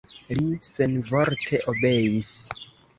[0.37, 2.35] Li senvorte obeis.